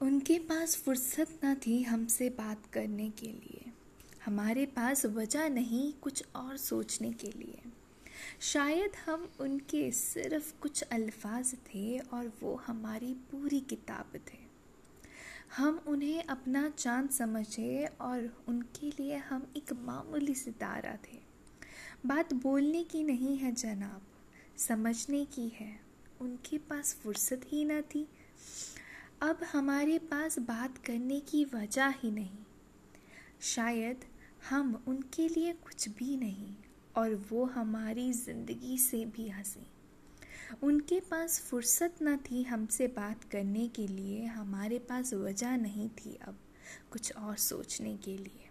उनके 0.00 0.38
पास 0.38 0.76
फुर्सत 0.76 1.40
न 1.44 1.54
थी 1.54 1.82
हमसे 1.82 2.30
बात 2.30 2.66
करने 2.72 3.10
के 3.10 3.26
लिए। 3.26 3.72
हमारे 4.24 4.66
पास 4.66 5.06
वजह 5.06 5.48
नहीं 5.48 5.92
कुछ 5.92 6.24
और 6.36 6.56
सोचने 6.56 7.12
के 7.12 7.26
लिए। 7.26 7.58
शायद 8.40 8.92
हम 9.06 9.30
उनके 9.40 9.92
सिर्फ़ 9.92 10.60
कुछ 10.60 10.82
अल्फाज 10.82 11.54
थे 11.54 11.98
और 11.98 12.32
वो 12.42 12.54
हमारी 12.54 13.14
पूरी 13.14 13.60
किताब 13.60 14.12
थे। 14.16 14.38
हम 15.56 15.84
उन्हें 15.86 16.24
अपना 16.24 16.68
चाँद 16.68 17.10
समझे 17.10 17.86
और 18.00 18.44
उनके 18.48 18.90
लिए 18.90 19.16
हम 19.16 19.52
एक 19.56 19.72
मामूली 19.72 20.34
सितारा 20.34 20.96
थे। 20.96 21.18
बात 22.06 22.32
बोलने 22.34 22.84
की 22.84 23.04
नहीं 23.04 23.36
है 23.38 23.52
जनाब, 23.52 24.02
समझने 24.58 25.24
की 25.24 25.48
है। 25.48 25.80
उनके 26.20 26.58
पास 26.58 26.94
फुर्सत 26.94 27.40
ही 27.46 27.64
ना 27.64 27.80
थी। 27.80 28.08
अब 29.22 29.38
हमारे 29.52 29.98
पास 29.98 30.38
बात 30.38 30.78
करने 30.78 31.20
की 31.20 31.44
वजह 31.44 31.86
ही 31.86 32.10
नहीं। 32.10 32.38
शायद 33.40 34.04
हम 34.50 34.84
उनके 34.86 35.28
लिए 35.28 35.52
कुछ 35.52 35.88
भी 35.88 36.16
नहीं, 36.16 36.54
और 36.96 37.14
वो 37.30 37.44
हमारी 37.44 38.12
ज़िंदगी 38.12 38.78
से 38.78 39.04
भी 39.04 39.28
हँसी। 39.28 39.66
उनके 40.62 41.00
पास 41.00 41.40
फुर्सत 41.40 41.94
न 42.02 42.16
थी 42.16 42.42
हमसे 42.42 42.86
बात 42.86 43.24
करने 43.24 43.68
के 43.68 43.86
लिए, 43.86 44.24
हमारे 44.24 44.78
पास 44.78 45.14
वजह 45.14 45.56
नहीं 45.56 45.88
थी 45.88 46.18
अब 46.26 46.38
कुछ 46.90 47.16
और 47.16 47.36
सोचने 47.36 47.96
के 47.96 48.16
लिए। 48.18 48.48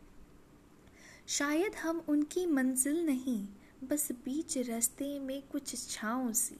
शायद 1.27 1.75
हम 1.75 2.05
उनकी 2.07 2.45
मंजिल 2.45 3.05
नहीं, 3.05 3.47
बस 3.83 4.11
बीच 4.11 4.57
रास्ते 4.57 5.19
में 5.19 5.41
कुछ 5.41 5.89
छाँव 5.89 6.33
सी। 6.33 6.57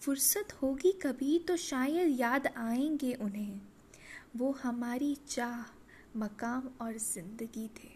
फुर्सत 0.00 0.48
होगी 0.62 0.92
कभी 0.92 1.38
तो 1.38 1.56
शायद 1.56 2.20
याद 2.20 2.46
आएँगे 2.46 3.12
उन्हें। 3.14 3.60
वो 4.36 4.52
हमारी 4.52 5.14
चाह, 5.28 5.64
मकाम 6.16 6.70
और 6.80 6.96
ज़िंदगी 6.96 7.68
थे। 7.68 7.88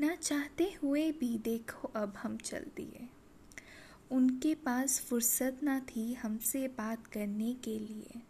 ना 0.00 0.14
चाहते 0.14 0.74
हुए 0.82 1.12
भी 1.12 1.38
देखो 1.38 1.88
अब 1.88 2.14
हम 2.16 2.36
चल 2.36 2.66
दिए। 2.76 3.08
उनके 4.10 4.54
पास 4.54 5.00
फुर्सत 5.00 5.60
ना 5.62 5.80
थी 5.80 6.14
हमसे 6.14 6.68
बात 6.68 7.06
करने 7.06 7.54
के 7.54 7.78
लिए। 7.78 8.20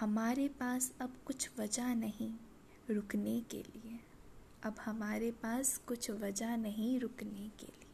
हमारे 0.00 0.48
पास 0.48 0.92
अब 1.00 1.16
कुछ 1.24 1.50
वजह 1.58 1.94
नहीं 1.94 2.32
रुकने 2.90 3.40
के 3.40 3.58
लिए। 3.58 4.00
अब 4.62 4.74
हमारे 4.84 5.30
पास 5.30 5.80
कुछ 5.86 6.10
वजह 6.10 6.56
नहीं 6.56 7.00
रुकने 7.00 7.50
के 7.60 7.66
लिए। 7.66 7.87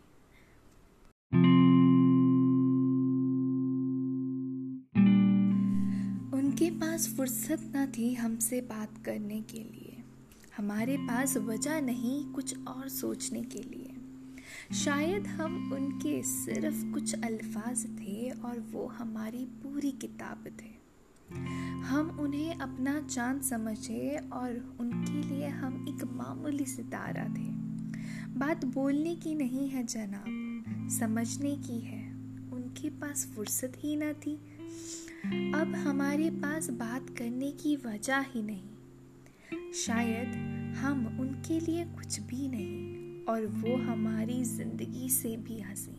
उनके 6.65 6.77
पास 6.77 7.15
फुर्सत 7.17 7.73
न 7.77 7.93
थी 7.98 8.15
हमसे 8.15 8.61
बात 8.61 9.05
करने 9.05 9.41
के 9.41 9.59
लिए। 9.59 10.05
हमारे 10.57 10.97
पास 10.97 11.37
वजह 11.37 11.81
नहीं 11.81 12.25
कुछ 12.25 12.67
और 12.67 12.89
सोचने 12.89 13.43
के 13.43 13.59
लिए। 13.59 13.93
शायद 14.75 15.27
हम 15.27 15.73
उनके 15.73 16.23
सिर्फ़ 16.23 16.93
कुछ 16.93 17.15
अल्फाज 17.15 17.87
थे 17.87 18.31
और 18.31 18.61
वो 18.61 18.87
हमारी 18.87 19.45
पूरी 19.45 19.93
किताब 19.93 20.45
थे। 20.47 20.71
हम 21.81 22.19
उन्हें 22.21 22.55
अपना 22.55 23.01
चाँद 23.01 23.43
समझे 23.43 24.19
और 24.33 24.77
उनके 24.81 25.34
लिए 25.34 25.49
हम 25.49 25.87
एक 25.89 26.05
मामूली 26.05 26.65
सितारा 26.65 27.25
थे। 27.25 27.51
बात 28.39 28.65
बोलने 28.65 29.17
की 29.17 29.34
नहीं 29.34 29.69
है 29.69 29.87
जनाब, 29.87 30.89
समझने 30.91 31.56
की 31.56 31.81
है। 31.81 32.12
उनके 32.53 32.91
पास 32.91 33.33
फुर्सत 33.37 33.73
ही 33.78 33.97
ना 33.97 34.12
थी। 34.12 34.51
हमारे 35.95 36.31
पास 36.31 36.70
बात 36.70 37.06
करने 37.19 37.50
की 37.50 37.77
वजह 37.77 38.19
ही 38.19 38.42
नहीं। 38.42 39.73
शायद 39.73 40.28
हम 40.77 41.19
उनके 41.20 41.61
लिए 41.61 41.84
कुछ 41.84 42.20
भी 42.20 42.48
नहीं, 42.48 43.25
और 43.25 43.47
वो 43.47 43.77
हमारी 43.77 44.45
ज़िंदगी 44.45 45.09
से 45.09 45.37
भी 45.37 45.60
हँसी। 45.60 45.97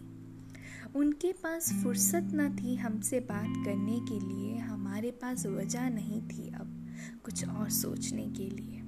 उनके 0.96 1.32
पास 1.32 1.74
फुर्सत 1.84 2.28
न 2.34 2.56
थी 2.56 2.76
हमसे 2.76 3.20
बात 3.20 3.66
करने 3.66 4.00
के 4.00 4.20
लिए, 4.20 4.58
हमारे 4.58 5.12
पास 5.12 5.46
वजह 5.46 5.90
नहीं 5.90 6.22
थी 6.22 6.50
अब 6.56 6.88
कुछ 7.24 7.48
और 7.48 7.70
सोचने 7.70 8.28
के 8.28 8.50
लिए। 8.50 8.82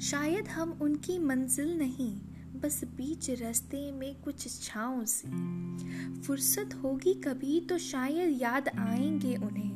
शायद 0.00 0.48
हम 0.48 0.78
उनकी 0.82 1.18
मंजिल 1.18 1.78
नहीं, 1.78 2.20
बस 2.60 2.84
बीच 2.84 3.30
रास्ते 3.30 3.92
में 3.92 4.14
कुछ 4.22 4.62
छाँव 4.62 5.04
सी। 5.04 5.28
फुर्सत 6.20 6.80
होगी 6.84 7.14
कभी 7.14 7.60
तो 7.60 7.78
शायद 7.78 8.42
याद 8.42 8.68
आएँगे 8.68 9.36
उन्हें। 9.36 9.73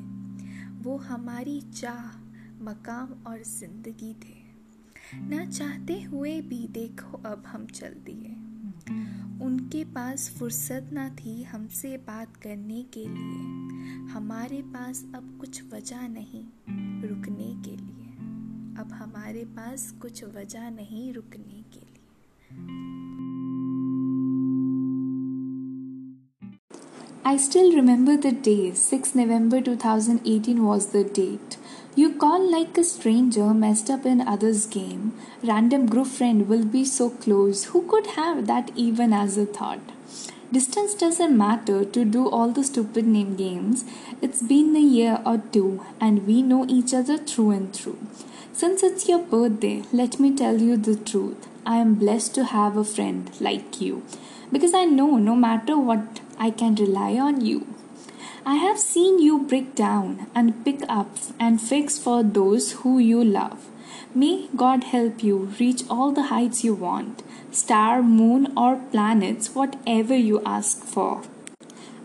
वो 0.83 0.97
हमारी 0.97 1.61
चाह, 1.61 2.19
मकाम 2.63 3.25
और 3.27 3.43
ज़िंदगी 3.43 4.15
थे। 4.15 4.37
ना 5.29 5.45
चाहते 5.47 6.03
हुए 6.03 6.41
भी 6.41 6.67
देखो 6.69 7.19
अब 7.19 7.43
हम 7.47 7.67
चल 7.67 7.95
दिए। 8.07 8.35
उनके 9.45 9.85
पास 9.85 10.29
फुर्सत 10.39 10.91
ना 10.93 11.09
थी 11.09 11.43
हमसे 11.43 11.97
बात 11.97 12.37
करने 12.37 12.83
के 12.83 13.05
लिए। 13.09 14.07
हमारे 14.13 14.63
पास 14.63 15.05
अब 15.15 15.37
कुछ 15.41 15.63
वजह 15.75 16.09
नहीं 16.09 16.45
रुकने 17.09 17.53
के 17.65 17.77
लिए। 17.77 18.07
अब 18.81 18.89
हमारे 18.93 19.45
पास 19.45 19.91
कुछ 20.03 20.25
वजह 20.25 20.71
नहीं 20.71 21.13
रुकने 21.13 21.58
I 27.29 27.37
still 27.37 27.75
remember 27.75 28.17
the 28.17 28.33
day, 28.33 28.73
6 28.73 29.15
November 29.15 29.61
2018 29.61 30.65
was 30.65 30.87
the 30.93 31.05
date. 31.05 31.59
You 31.95 32.15
call 32.15 32.51
like 32.51 32.79
a 32.79 32.83
stranger 32.83 33.53
messed 33.53 33.91
up 33.91 34.07
in 34.07 34.23
others' 34.23 34.65
game. 34.65 35.13
Random 35.43 35.85
group 35.85 36.07
friend 36.07 36.49
will 36.49 36.65
be 36.65 36.87
so 36.87 37.11
close. 37.11 37.65
Who 37.65 37.83
could 37.87 38.07
have 38.19 38.47
that 38.47 38.71
even 38.75 39.13
as 39.13 39.37
a 39.37 39.45
thought? 39.45 39.81
Distance 40.51 40.95
doesn't 40.95 41.37
matter 41.37 41.85
to 41.85 42.05
do 42.07 42.27
all 42.27 42.51
the 42.51 42.65
stupid 42.65 43.07
name 43.07 43.37
games. 43.37 43.85
It's 44.23 44.41
been 44.41 44.75
a 44.75 44.81
year 44.81 45.21
or 45.27 45.37
two 45.53 45.85
and 46.01 46.27
we 46.27 46.41
know 46.41 46.65
each 46.67 46.95
other 46.95 47.19
through 47.19 47.51
and 47.51 47.75
through. 47.75 47.99
Since 48.55 48.83
it's 48.83 49.07
your 49.07 49.19
birthday, 49.19 49.83
let 49.93 50.19
me 50.19 50.35
tell 50.35 50.63
you 50.63 50.79
the 50.79 50.97
truth. 50.97 51.47
I 51.67 51.77
am 51.77 51.97
blessed 51.97 52.35
to 52.37 52.45
have 52.45 52.79
a 52.79 52.85
friend 52.85 53.31
like 53.39 53.83
you 53.83 54.03
because 54.51 54.73
I 54.73 54.87
know 54.87 55.19
no 55.19 55.37
matter 55.37 55.79
what 55.79 56.21
I 56.39 56.51
can 56.51 56.75
rely 56.77 57.15
on 57.19 57.41
you. 57.45 57.67
I 58.47 58.55
have 58.57 58.79
seen 58.79 59.19
you 59.19 59.41
break 59.41 59.75
down 59.75 60.27
and 60.35 60.65
pick 60.65 60.83
up 60.89 61.17
and 61.39 61.61
fix 61.61 61.99
for 61.99 62.23
those 62.23 62.73
who 62.81 62.99
you 62.99 63.23
love. 63.23 63.67
May 64.15 64.49
God 64.57 64.85
help 64.85 65.23
you 65.23 65.51
reach 65.61 65.83
all 65.91 66.13
the 66.13 66.29
heights 66.35 66.65
you 66.65 66.75
want, 66.75 67.23
star, 67.51 68.03
moon, 68.03 68.53
or 68.57 68.77
planets, 68.91 69.55
whatever 69.55 70.17
you 70.17 70.41
ask 70.47 70.83
for. 70.85 71.23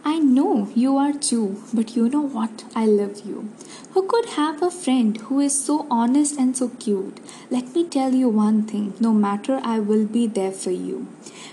I 0.06 0.20
know 0.20 0.70
you 0.76 0.98
are 0.98 1.14
too, 1.14 1.64
but 1.74 1.96
you 1.96 2.10
know 2.10 2.28
what? 2.28 2.66
I 2.76 2.86
love 2.86 3.22
you. 3.26 3.50
Who 3.92 4.06
could 4.06 4.26
have 4.32 4.62
a 4.62 4.70
friend 4.70 5.16
who 5.16 5.40
is 5.40 5.58
so 5.58 5.88
honest 5.90 6.38
and 6.38 6.58
so 6.58 6.70
cute? 6.70 7.22
Let 7.50 7.74
me 7.74 7.86
tell 7.88 8.14
you 8.14 8.28
one 8.28 8.64
thing 8.64 8.94
no 9.00 9.14
matter, 9.14 9.62
I 9.64 9.80
will 9.80 10.06
be 10.06 10.28
there 10.28 10.52
for 10.52 10.72
you. 10.72 11.08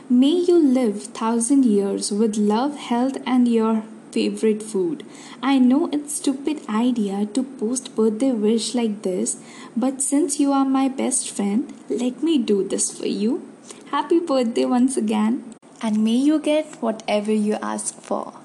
May 0.08 0.32
you 0.32 0.58
live 0.58 1.04
thousand 1.04 1.64
years 1.64 2.10
with 2.10 2.36
love, 2.36 2.76
health, 2.76 3.18
and 3.24 3.46
your 3.46 3.84
favorite 4.10 4.64
food. 4.64 5.04
I 5.40 5.60
know 5.60 5.88
it's 5.92 6.16
stupid 6.16 6.62
idea 6.68 7.26
to 7.26 7.44
post 7.44 7.94
birthday 7.94 8.32
wish 8.32 8.74
like 8.74 9.02
this, 9.02 9.36
but 9.76 10.02
since 10.02 10.40
you 10.40 10.50
are 10.52 10.64
my 10.64 10.88
best 10.88 11.30
friend, 11.30 11.72
let 11.88 12.20
me 12.20 12.36
do 12.38 12.66
this 12.66 12.90
for 12.90 13.06
you. 13.06 13.46
Happy 13.92 14.18
birthday 14.18 14.64
once 14.64 14.96
again, 14.96 15.54
and 15.80 16.02
may 16.02 16.16
you 16.16 16.40
get 16.40 16.82
whatever 16.82 17.32
you 17.32 17.54
ask 17.62 17.94
for. 17.94 18.39